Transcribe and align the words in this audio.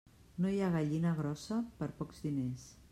No 0.43 0.53
hi 0.53 0.61
ha 0.61 0.69
gallina 0.77 1.13
grossa 1.21 1.61
per 1.83 1.93
pocs 2.01 2.29
diners. 2.29 2.69